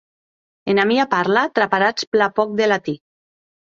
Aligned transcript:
Ena 0.73 0.85
mia 0.93 1.05
parla 1.11 1.43
traparatz 1.59 2.07
plan 2.15 2.35
pòc 2.41 2.59
de 2.61 2.65
latin. 2.75 2.99